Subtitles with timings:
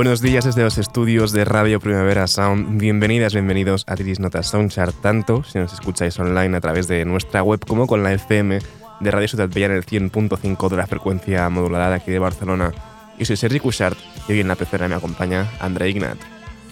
[0.00, 2.80] Buenos días desde los estudios de Radio Primavera Sound.
[2.80, 7.42] Bienvenidas, bienvenidos a Tiris Notas Soundchart, tanto si nos escucháis online a través de nuestra
[7.42, 8.60] web como con la FM
[9.00, 12.72] de Radio Ciudad Bella en el 100.5 de la frecuencia modulada de aquí de Barcelona.
[13.18, 16.16] Yo soy Sergi Cushart y hoy en la pecera me acompaña André Ignat.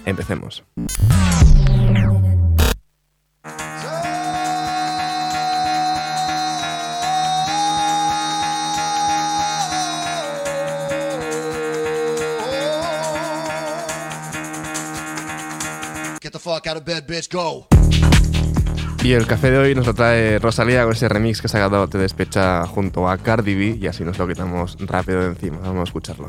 [0.06, 0.64] Empecemos.
[19.02, 21.88] Y el café de hoy nos lo trae Rosalía con ese remix que ha sacado
[21.88, 25.58] Te Despecha junto a Cardi B y así nos lo quitamos rápido de encima.
[25.58, 26.28] Vamos a escucharlo.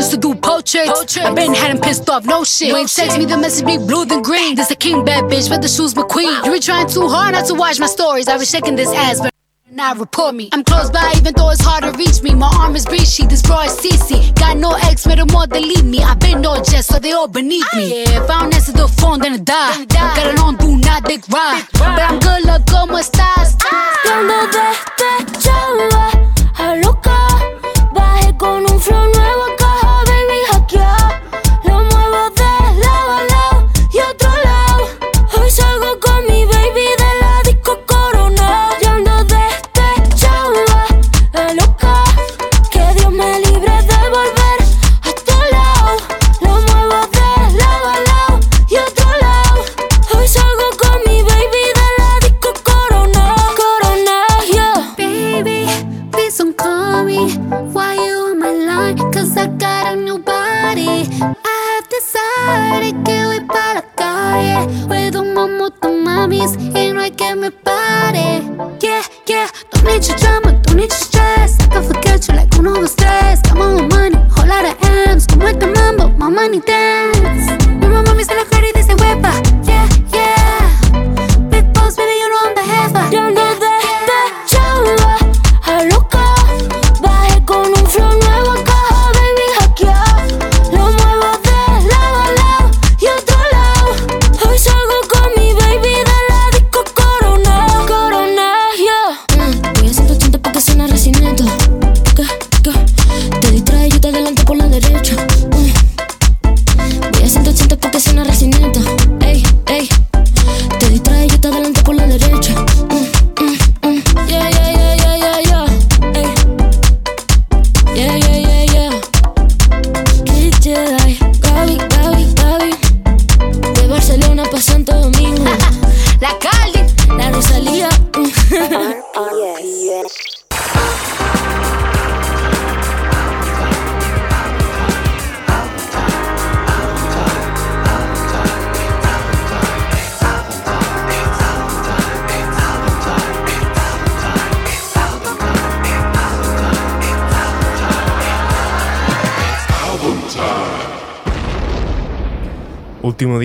[0.00, 2.68] I've been had him pissed off, no shit.
[2.68, 4.56] You ain't text me, the message be blue than green.
[4.56, 6.44] This a king, bad bitch, but the shoes McQueen.
[6.44, 8.26] You been trying too hard not to watch my stories.
[8.28, 9.32] I was shaking this ass, but
[9.70, 10.48] now report me.
[10.52, 12.34] I'm close by, even though it's hard to reach me.
[12.34, 14.34] My arm is breachy, this bro is CC.
[14.34, 16.02] Got no ex, made them all delete me.
[16.02, 18.02] i been no jet, so they all beneath me.
[18.02, 19.84] Yeah, if I don't answer the phone, then I die.
[19.84, 21.64] Got it on, do not dick ride.
[21.72, 23.56] But I'm good, look, como estás?
[24.02, 26.09] Cuando despechaba a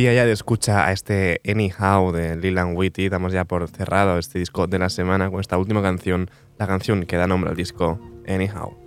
[0.06, 3.10] día ya de escucha a este Anyhow de Leland Whitty.
[3.10, 6.30] Damos ya por cerrado este disco de la semana con esta última canción,
[6.60, 8.85] la canción que da nombre al disco Anyhow.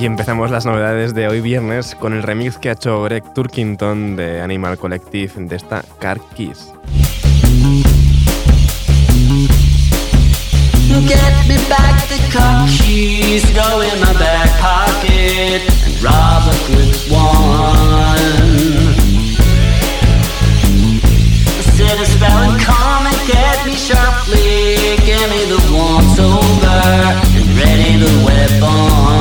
[0.00, 4.16] Y empezamos las novedades de hoy viernes con el remix que ha hecho Greg Turkington
[4.16, 6.72] de Animal Collective de esta Car Kiss.
[10.88, 12.16] The
[12.72, 14.00] keys, in.
[25.04, 25.60] Give me the
[27.36, 29.19] and ready the weapon.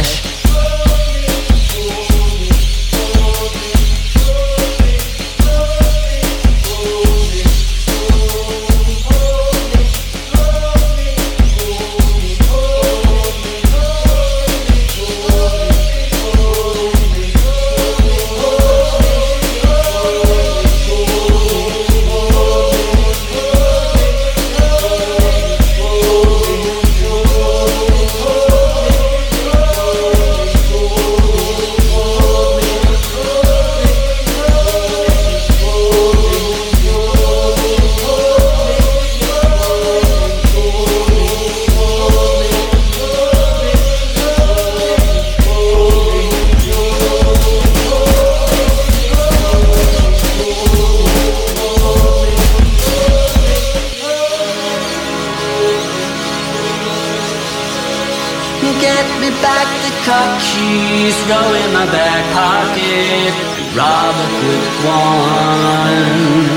[60.93, 66.49] Keys, go in my back pocket, and rob a quick one.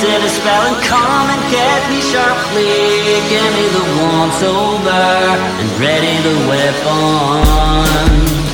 [0.00, 2.76] Set a spell and come and get me sharply.
[3.32, 5.04] Give me the once over
[5.60, 8.53] and ready the weapon.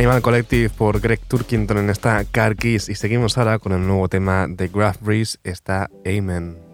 [0.00, 4.08] Animal Collective por Greg Turkington en esta Car Kiss y seguimos ahora con el nuevo
[4.08, 6.69] tema de Graph Breeze, está Amen.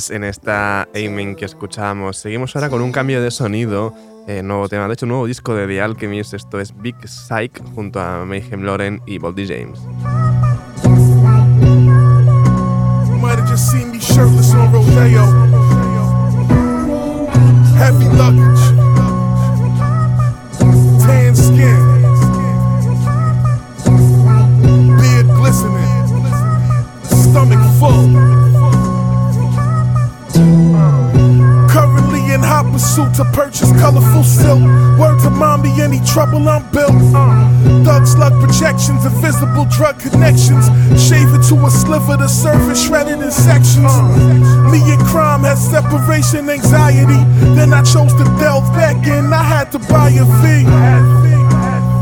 [0.00, 2.16] Reese en esta Aiming que escuchamos.
[2.16, 3.92] Seguimos ahora con un cambio de sonido,
[4.26, 6.32] eh, nuevo tema, de hecho, nuevo disco de The Alchemist.
[6.32, 9.78] Esto es Big Psych junto a Mayhem Lauren y Boldy James.
[17.76, 18.74] Heavy luggage.
[21.04, 21.90] Tan skin.
[27.04, 28.39] Stomach full.
[32.80, 34.62] In to purchase colorful silk.
[34.98, 36.96] Word to mommy, any trouble I'm built.
[37.84, 40.64] Thug slug projections, invisible drug connections.
[40.96, 43.92] Shave it to a sliver, the surface shredded in sections.
[44.72, 47.22] Me and crime had separation anxiety.
[47.54, 49.30] Then I chose to delve back in.
[49.30, 51.39] I had to buy a V.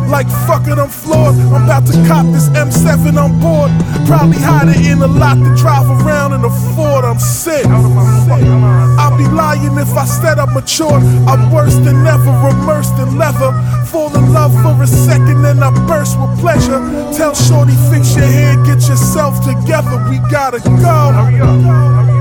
[0.09, 1.37] Like fuck it, I'm floored.
[1.37, 3.71] I'm about to cop this M7 on board.
[4.07, 7.05] Probably hide it in a lot to drive around in a Ford.
[7.05, 7.67] I'm sick.
[7.67, 10.99] I'd be lying if I said I'm mature.
[11.29, 13.53] I'm worse than ever, immersed in leather.
[13.85, 16.81] Fall in love for a second, then I burst with pleasure.
[17.13, 19.97] Tell Shorty, fix your hair, get yourself together.
[20.09, 22.18] We gotta go.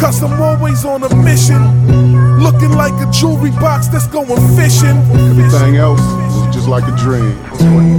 [0.00, 1.60] Cause I'm always on a mission.
[2.38, 4.96] Looking like a jewelry box that's going fishing.
[5.30, 7.34] Everything else was just like a dream.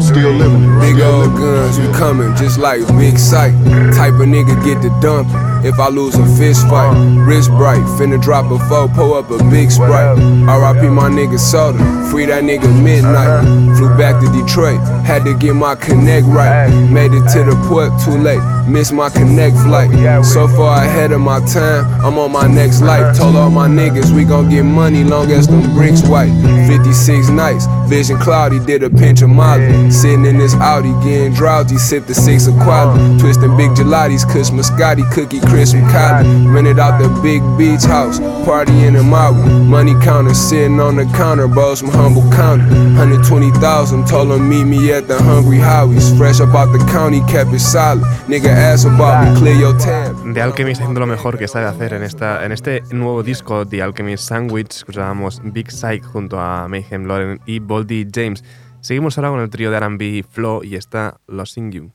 [0.02, 0.68] Still living it.
[0.68, 0.94] Right?
[0.94, 3.54] Big old guns, we coming just like big sight.
[3.94, 5.28] Type of nigga get the dump
[5.65, 6.93] if I lose a fist fight.
[7.26, 10.17] Wrist bright, finna drop a foe, pull up a big sprite.
[10.17, 13.43] RIP my nigga soda, free that nigga midnight.
[13.78, 16.69] Flew back to Detroit, had to get my connect right.
[16.89, 19.91] Made it to the port too late, missed my connect flight.
[20.24, 23.17] So far ahead of my time, I'm on my next life.
[23.17, 26.32] Told all my niggas we gon' get money long as them bricks white.
[26.67, 29.89] 56 nights, vision cloudy, did a pinch of Molly.
[29.89, 33.17] Sitting in this Audi, getting drowsy, sip the six of quality.
[33.17, 36.28] Twisting big gelatis, kush Muscati, cookie crisp and Cali.
[36.47, 39.41] Rented out the big beach house, partying in Maui.
[39.65, 42.63] Money counter, sitting on the counter, bros from humble county.
[42.95, 46.15] 120,000, told them meet me at the Hungry Howies.
[46.17, 48.04] Fresh up out the county, kept it solid.
[48.28, 50.15] Nigga ask about me, clear your tab.
[50.34, 53.82] The Alchemist haciendo lo mejor que sabe hacer en, esta, en este nuevo disco, The
[53.82, 54.75] Alchemist Sandwich.
[54.78, 58.44] Escuchábamos Big Psych junto a Mayhem Lauren y Boldy James.
[58.82, 61.92] Seguimos ahora con el trío de RB Flow y está Losing You.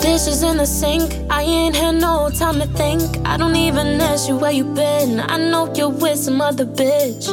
[0.00, 3.00] Dishes in the sink, I ain't had no time to think.
[3.26, 5.20] I don't even ask you where you been.
[5.20, 7.28] I know you're with some other bitch.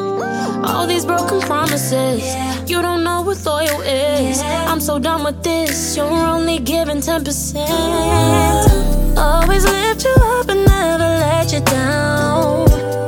[0.63, 2.23] All these broken promises,
[2.69, 4.41] you don't know what loyal is.
[4.41, 9.00] I'm so done with this, you're only giving 10%.
[9.17, 12.65] Always lift you up and never let you down.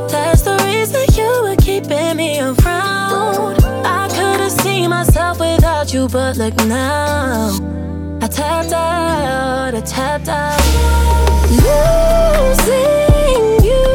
[0.09, 3.63] That's the reason you were keeping me around.
[3.85, 7.51] I could've seen myself without you, but look now.
[8.21, 10.59] I tapped out, I tapped out.
[11.49, 12.83] Losing
[13.69, 13.85] you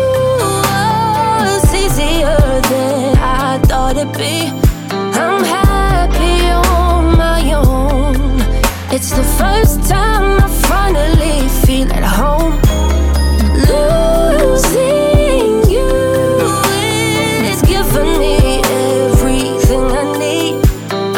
[1.44, 2.36] was easier
[2.70, 4.50] than I thought it'd be.
[4.90, 8.40] I'm happy on my own.
[8.90, 10.37] It's the first time
[10.68, 12.54] finally feel at home.
[13.70, 15.90] Losing you
[17.50, 20.54] is giving me everything I need.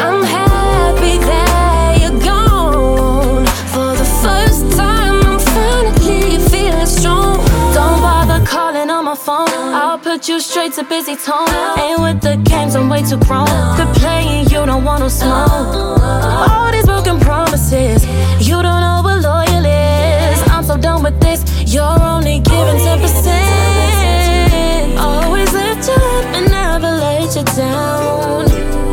[0.05, 3.45] I'm happy that you're gone.
[3.73, 7.37] For the first time, I'm finally feeling strong.
[7.77, 9.49] Don't bother calling on my phone.
[9.49, 11.49] I'll put you straight to busy tone.
[11.77, 13.47] Ain't with the games, I'm way too grown.
[13.75, 16.01] Quit playing, you don't want no smoke.
[16.49, 18.05] All these broken promises,
[18.39, 20.41] you don't know what loyal is.
[20.49, 24.97] I'm so done with this, you're only giving 10%.
[24.99, 28.45] Always lift you up and never let you down.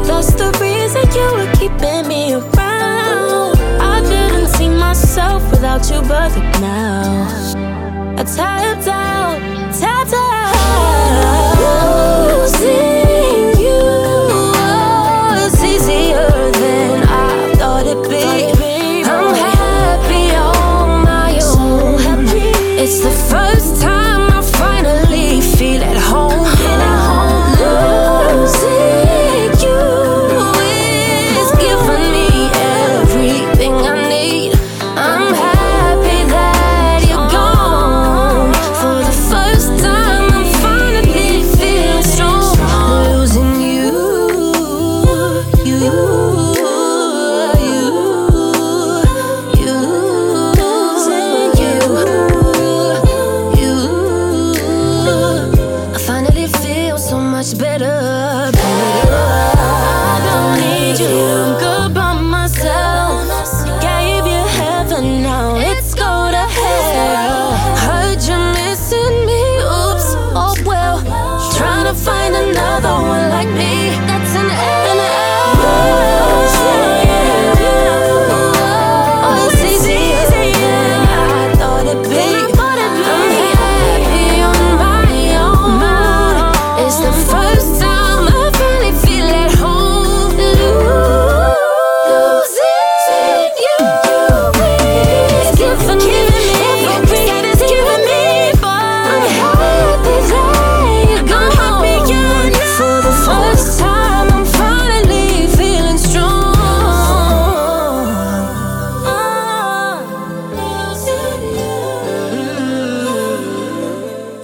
[0.07, 3.59] That's the reason you were keeping me around.
[3.81, 7.29] I couldn't see myself without you, but now.
[8.16, 8.88] I tapped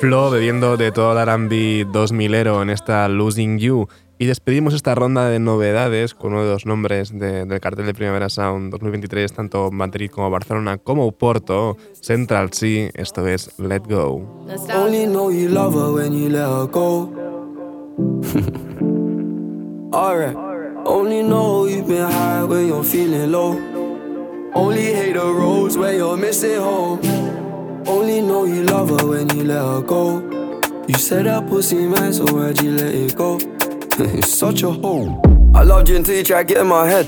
[0.04, 3.88] Flo bebiendo de todo el R&B 2000ero en esta Losing You.
[4.18, 7.94] Y despedimos esta ronda de novedades con uno de los nombres de- del cartel de
[7.94, 12.90] Primavera Sound 2023, tanto Madrid como Barcelona como Porto, Central Sea.
[12.92, 14.44] Esto es Let Go.
[14.74, 17.10] Only know you love her when you let her go.
[19.90, 20.36] Alright.
[20.84, 23.56] Only know you've been high when you're feeling low.
[24.54, 27.00] Only hate the roads where you're missing home.
[27.86, 30.20] Only know you love her when you let her go.
[30.88, 33.38] You said that pussy man, so why'd you let it go?
[34.22, 35.20] such a hole.
[35.54, 37.06] I loved you until you tried to get in my head.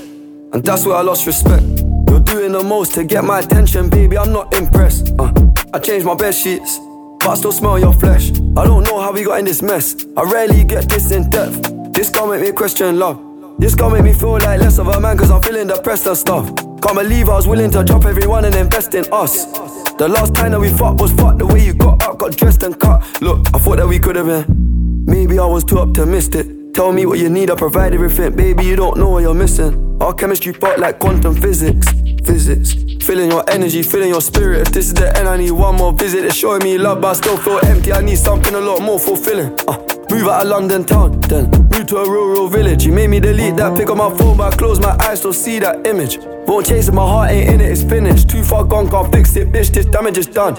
[0.53, 1.63] And that's where I lost respect.
[2.09, 4.17] You're doing the most to get my attention, baby.
[4.17, 5.13] I'm not impressed.
[5.17, 5.33] Uh,
[5.73, 6.77] I changed my bed sheets,
[7.19, 8.29] but I still smell your flesh.
[8.55, 10.05] I don't know how we got in this mess.
[10.15, 11.71] I rarely get this in depth.
[11.93, 13.19] This gon' make me question love.
[13.57, 16.15] This gon' make me feel like less of a man, cause I'm feeling depressed and
[16.15, 16.55] stuff.
[16.55, 19.86] Can't believe I was willing to drop everyone and invest in us.
[19.97, 22.61] The last time that we fucked was fucked the way you got up, got dressed
[22.61, 23.03] and cut.
[23.19, 25.05] Look, I thought that we could have been.
[25.05, 26.45] Maybe I was too optimistic.
[26.75, 28.35] Tell me what you need, I provide everything.
[28.35, 29.86] Baby, you don't know what you're missing.
[29.99, 31.87] Our chemistry part like quantum physics.
[32.23, 32.75] Physics.
[33.03, 34.67] Feeling your energy, feeling your spirit.
[34.67, 36.23] If this is the end, I need one more visit.
[36.23, 37.91] It's showing me love, but I still feel empty.
[37.91, 39.57] I need something a lot more fulfilling.
[39.67, 39.77] Uh,
[40.11, 42.85] move out of London town, then move to a rural village.
[42.85, 45.33] You made me delete that pick on my phone, but I close my eyes, still
[45.33, 46.19] see that image.
[46.45, 48.29] Won't chase it, my heart ain't in it, it's finished.
[48.29, 49.71] Too far gone, can't fix it, bitch.
[49.71, 50.55] This damage is done.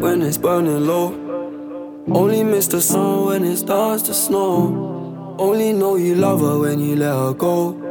[0.00, 1.12] When it's burning low.
[2.08, 5.36] Only miss the sun when it starts to snow.
[5.38, 7.90] Only know you love her when you let her go.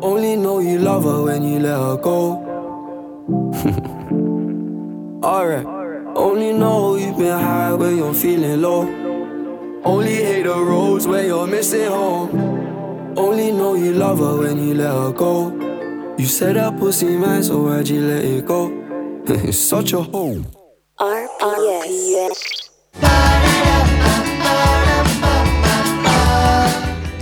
[0.00, 2.44] Only know you love her when you let her go.
[5.24, 5.66] Alright.
[6.14, 8.82] Only know you've been high when you're feeling low.
[9.84, 13.16] Only hate the roads where you're missing home.
[13.18, 15.50] Only know you love her when you let her go.
[16.16, 18.70] You said that pussy man, so why'd you let it go?
[19.26, 20.44] it's such a hole.
[20.98, 22.70] RPS.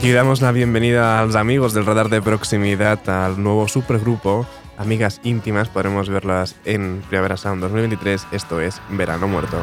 [0.06, 4.46] Y damos la bienvenida a los amigos del radar de proximidad al nuevo supergrupo.
[4.78, 8.28] Amigas íntimas, podremos verlas en Primavera Sound 2023.
[8.30, 9.60] Esto es Verano Muerto.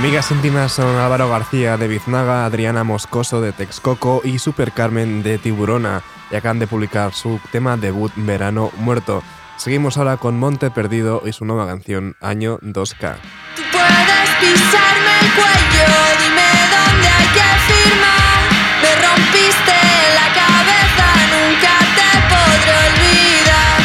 [0.00, 5.36] Amigas íntimas son Álvaro García de Biznaga, Adriana Moscoso de Texcoco y Super Carmen de
[5.36, 9.22] Tiburona, y acaban de publicar su tema debut Verano Muerto.
[9.58, 13.16] Seguimos ahora con Monte Perdido y su nueva canción Año 2K.
[13.70, 18.40] Puedes pisarme el cuello, dime dónde hay que firmar.
[18.80, 19.76] Me rompiste
[20.14, 23.76] la cabeza, nunca te podré olvidar.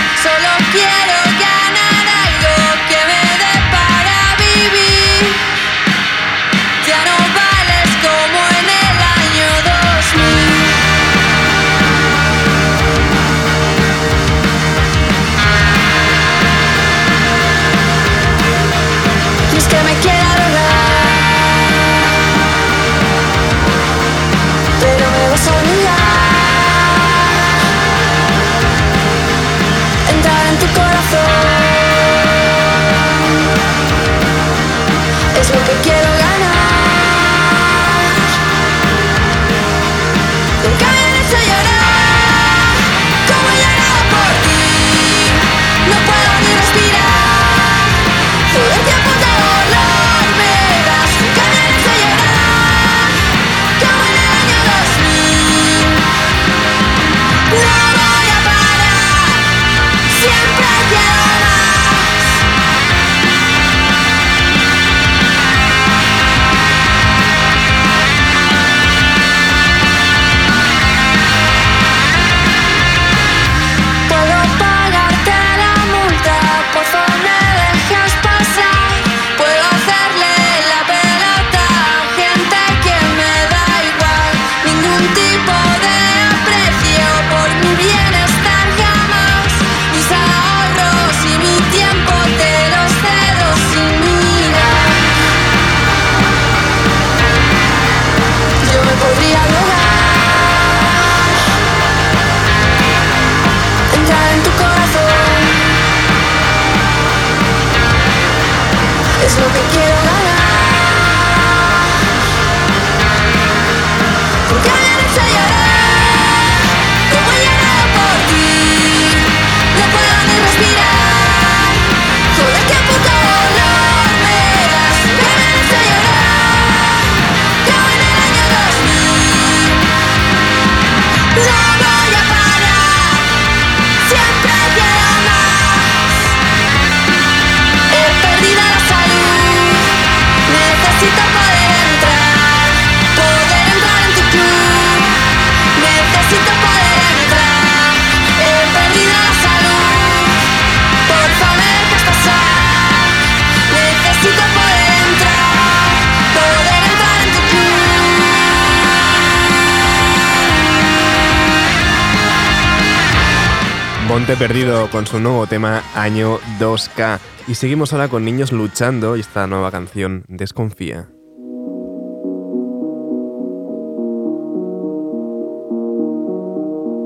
[164.33, 167.19] Perdido con su nuevo tema Año 2K.
[167.47, 171.07] Y seguimos ahora con Niños Luchando y esta nueva canción Desconfía.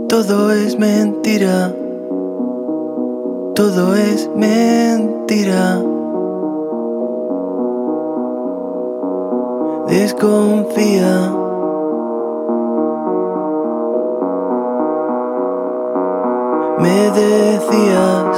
[0.08, 1.75] Todo es mentira.
[3.53, 5.84] Todo es mentira.
[9.89, 11.48] Desconfía.
[16.89, 18.36] me decías.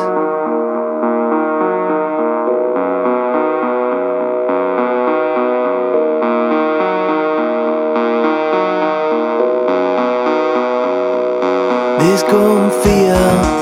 [12.00, 13.61] Desconfía.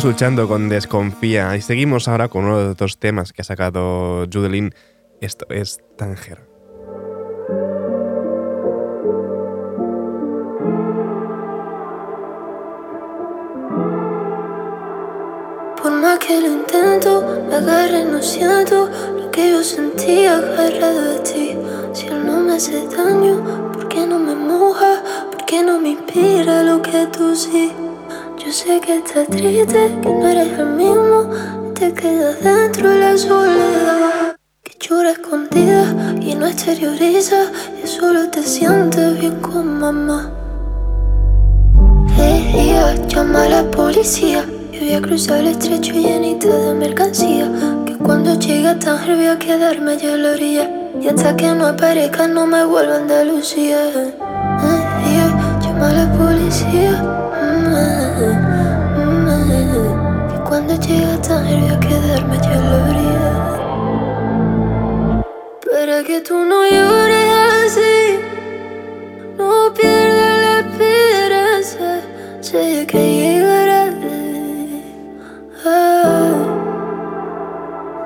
[0.00, 1.54] Niños luchando con Desconfía.
[1.56, 4.72] Y seguimos ahora con uno de los dos temas que ha sacado Judelin.
[5.20, 6.38] Esto es Tanger.
[15.82, 18.88] Por más que lo intento, me agarré, no siento
[19.18, 21.58] lo que yo sentía agarrado de ti.
[21.92, 25.02] Si él no me hace daño, ¿por qué no me moja?
[25.30, 27.79] ¿Por qué no me inspira lo que tú sí?
[28.60, 31.30] Yo sé que estás triste, que no eres el mismo,
[31.72, 34.36] te quedas dentro de la soledad.
[34.62, 35.84] Que llora escondida
[36.20, 37.44] y no exterioriza,
[37.82, 40.30] y solo te sientes bien con mamá.
[42.18, 47.50] Ella llama a la policía y voy a cruzar el estrecho llenita de mercancía.
[47.86, 50.70] Que cuando llegue a Tánger voy a quedarme allá a la orilla.
[51.00, 53.78] Y hasta que no aparezca no me vuelvo a Andalucía.
[55.06, 57.16] Ella llama a la policía.
[58.20, 58.49] Que
[60.60, 63.32] cuando llegue a Tánger voy a quedarme a la orilla.
[65.72, 67.30] Para que tú no llores
[67.64, 68.20] así.
[69.38, 71.88] No pierdas la esperanza,
[72.40, 73.84] sé que llegará.
[75.64, 76.44] Ah,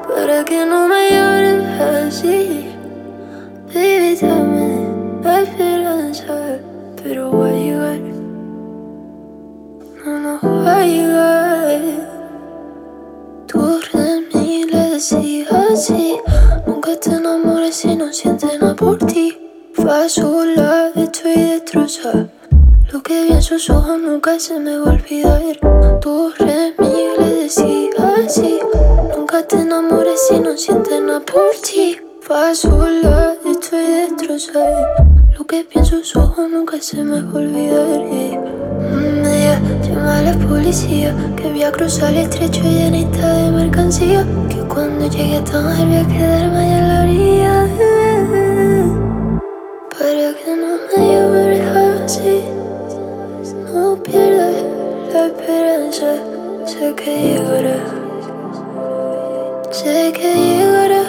[0.08, 2.68] para que no me llores así,
[3.72, 4.16] baby,
[18.14, 19.36] enamores si no sientes nada por ti.
[19.74, 22.28] Fue sola, estoy destrozada.
[22.92, 25.42] Lo que vi en sus ojos nunca se me va a olvidar.
[26.00, 28.58] Tú de mí le decías así,
[29.16, 31.96] nunca te enamores si no sientes nada por ti.
[32.20, 34.94] Fue sola, estoy destrozada.
[35.36, 38.00] Lo que vi en sus ojos nunca se me va a olvidar.
[38.80, 44.24] Mm, ella llama a la policía que voy a cruzar el estrecho llenita de mercancía.
[44.48, 48.03] Que cuando llegue a Tánger voy a quedarme allá en la orilla.
[49.96, 51.62] Para que no me llores
[52.02, 52.42] así,
[53.72, 54.56] no pierdas
[55.12, 56.10] la esperanza.
[56.66, 57.78] Sé que llegará,
[59.70, 61.04] sé que llegará.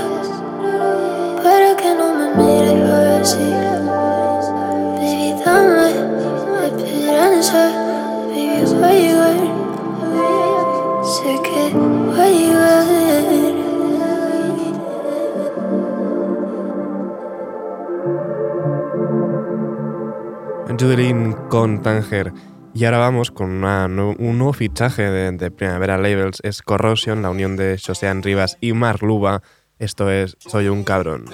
[1.41, 2.89] Para que no me mires
[3.21, 3.49] así,
[4.97, 5.89] baby, dame
[6.67, 7.61] esperanza.
[8.29, 9.39] Baby, va a llegar,
[11.03, 11.84] sé que
[20.79, 22.33] Judelin con Tanger.
[22.73, 26.39] Y ahora vamos con un nuevo fichaje de, de Primavera Labels.
[26.43, 29.41] Es Corrosion, la unión de Josean Rivas y Mark Luba.
[29.79, 31.25] Esto es Soy un cabrón.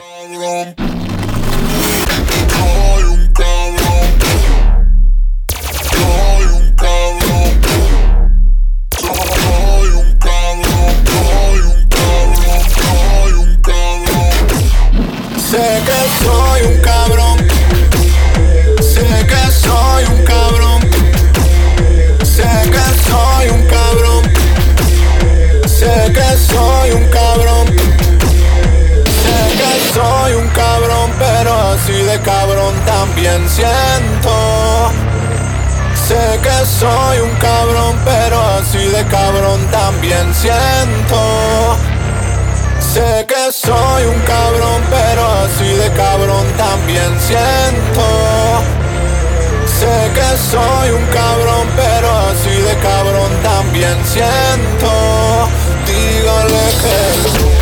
[15.52, 17.31] Sé que soy un cabrón.
[19.64, 20.82] Soy un cabrón.
[22.24, 24.24] Sé que soy un cabrón.
[25.68, 27.68] Sé que soy un cabrón.
[29.24, 34.92] Sé que soy un cabrón, pero así de cabrón también siento.
[36.08, 41.78] Sé que soy un cabrón, pero así de cabrón también siento.
[42.80, 48.81] Sé que soy un cabrón, pero así de cabrón también siento.
[49.82, 55.50] Sé que soy un cabrón, pero así de cabrón también siento.
[55.88, 57.61] Dígale que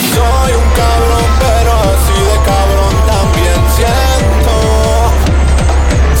[0.00, 4.54] soy un cabrón, pero así de cabrón también siento.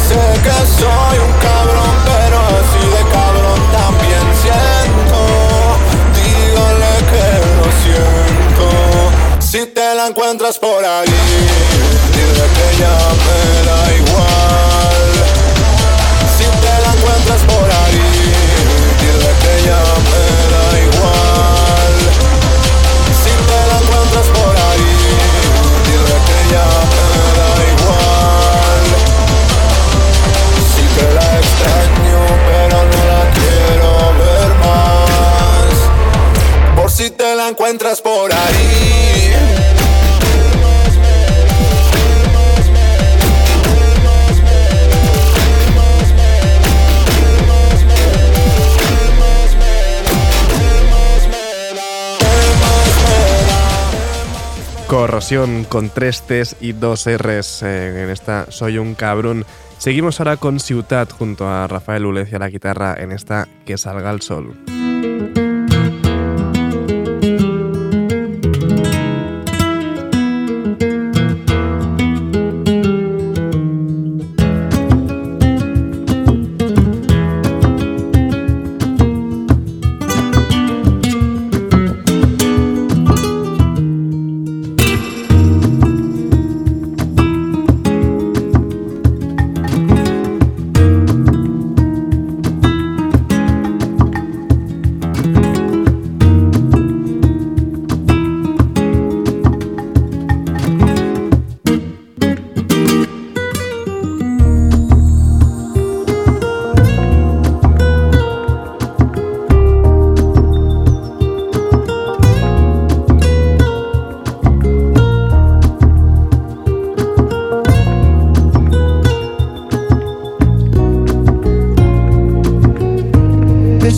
[0.08, 5.20] Sé que soy un cabrón, pero así de cabrón también siento.
[6.16, 7.26] Dígale que
[7.58, 8.66] lo siento.
[9.40, 11.14] Si te la encuentras por ahí,
[12.12, 12.94] dile que ya
[37.74, 39.32] encuentras por ahí.
[54.86, 59.44] Corrosión con tres T's y dos R's eh, en esta Soy un cabrón.
[59.78, 63.76] Seguimos ahora con Ciutat junto a Rafael Ulez y a la guitarra en esta Que
[63.76, 64.54] salga el sol.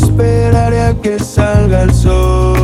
[0.03, 2.56] Esperaré a que salga el sol.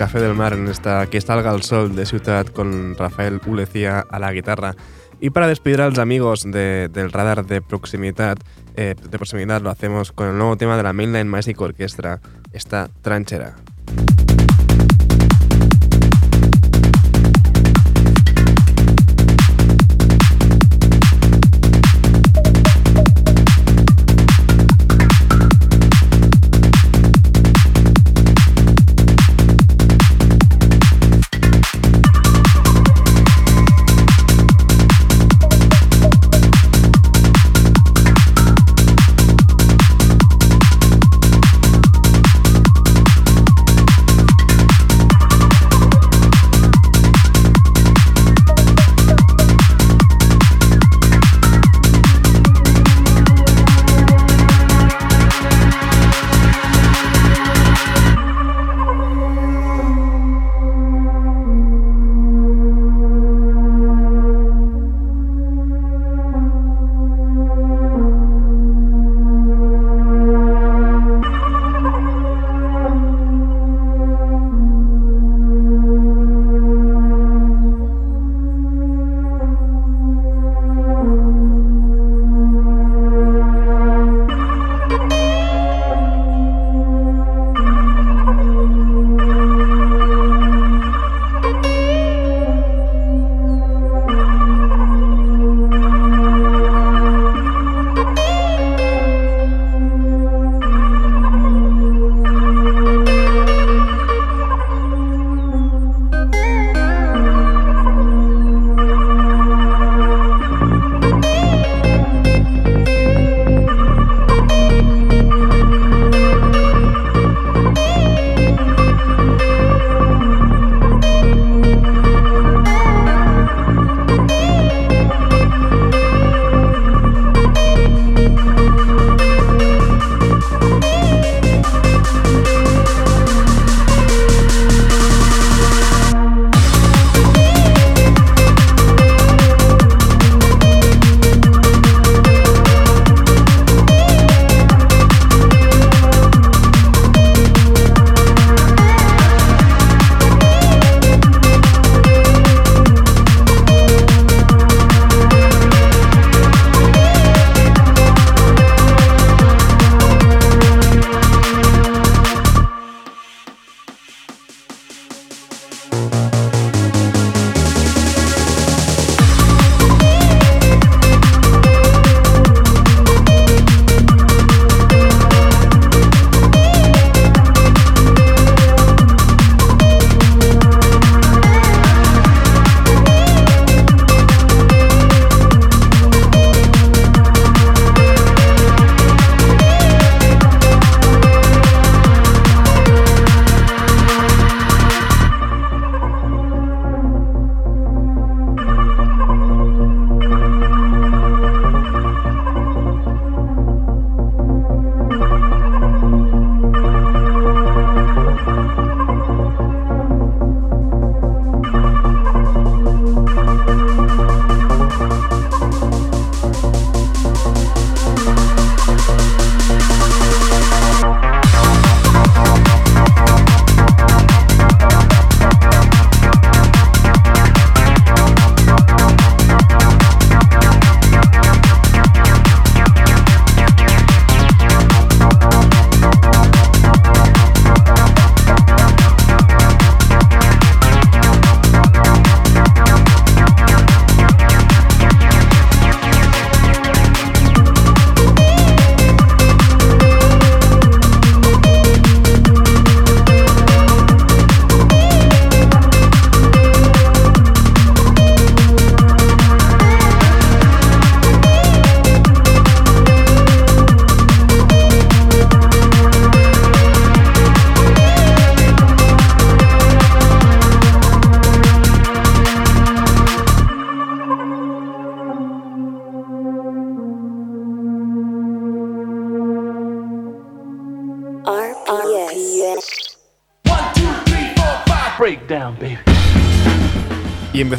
[0.00, 4.18] Café del Mar, en esta Que salga el sol de Ciudad con Rafael Ulecía a
[4.18, 4.74] la guitarra.
[5.20, 8.38] Y para despedir a los amigos de- del radar de proximidad,
[8.76, 12.18] eh, de proximidad lo hacemos con el nuevo tema de la Mainline Magic Orchestra,
[12.54, 13.56] esta tranchera.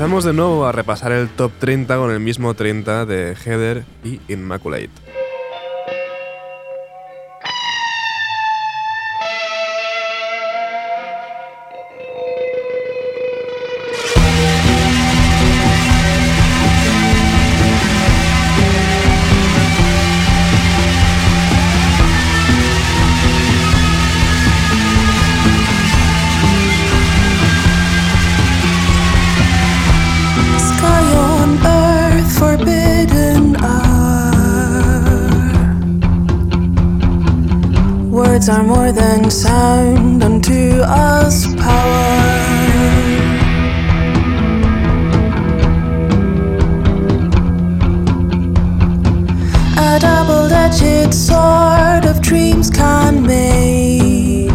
[0.01, 4.19] Empezamos de nuevo a repasar el top 30 con el mismo 30 de Heather y
[4.33, 5.10] Immaculate.
[38.41, 42.21] words are more than sound unto us power.
[49.77, 54.49] A double-edged sword of dreams can make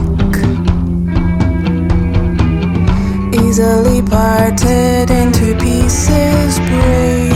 [3.41, 7.36] easily parted into pieces break.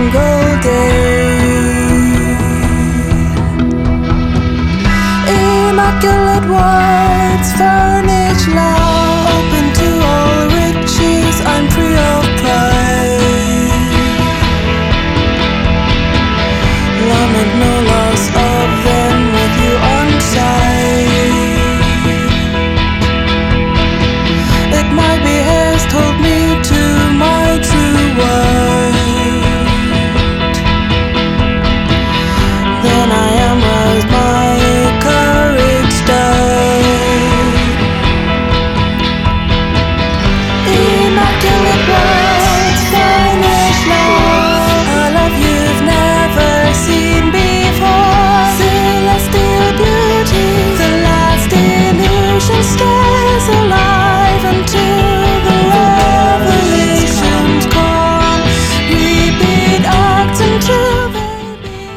[7.61, 8.10] turning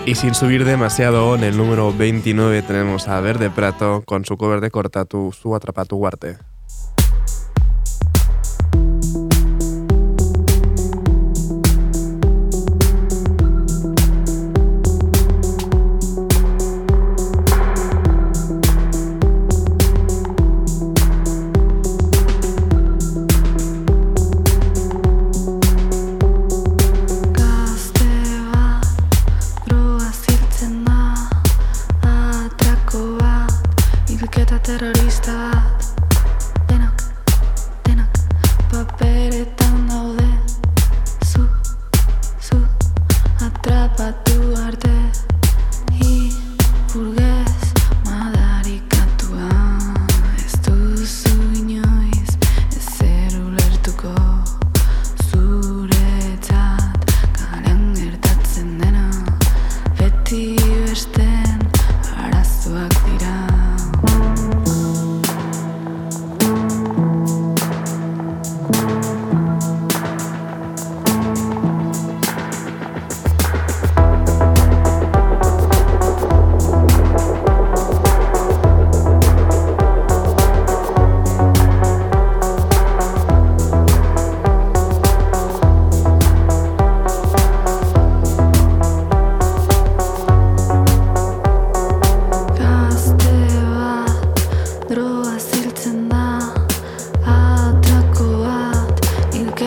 [0.07, 4.61] Y sin subir demasiado, en el número 29 tenemos a Verde Prato con su cover
[4.61, 6.37] de Cortatu, su Atrapatu Guarte.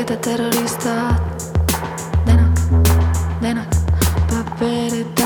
[0.07, 1.19] da terrorista.
[2.25, 2.59] Denak,
[3.41, 3.67] denak,
[4.29, 5.16] papere, papere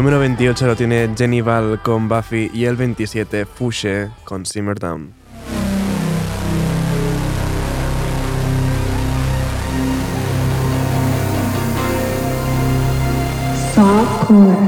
[0.00, 5.12] número 28 lo tiene Jenny Val con Buffy y el 27 Fushe con Simmer Down.
[13.74, 14.59] Softcore.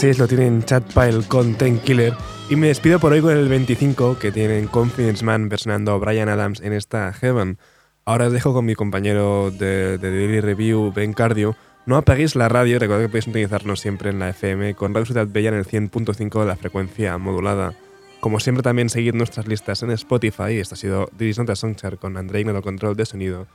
[0.00, 2.14] 26 lo tienen Chad Pyle con Ten Killer.
[2.48, 6.30] Y me despido por hoy con el 25 que tienen Confidence Man versionando a Brian
[6.30, 7.58] Adams en esta Heaven.
[8.06, 11.54] Ahora os dejo con mi compañero de, de Daily Review, Ben Cardio.
[11.84, 15.26] No apaguéis la radio, recordad que podéis utilizarnos siempre en la FM con Radio Ciudad
[15.28, 17.74] Bella en el 100.5 de la frecuencia modulada.
[18.20, 20.56] Como siempre también seguid nuestras listas en Spotify.
[20.58, 23.48] Esta ha sido Diris Nota Songchart con Andrei Nodo Control de Sonido.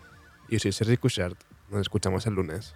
[0.48, 1.40] Y soy Sergi Cushart.
[1.72, 2.76] Nos escuchamos el lunes.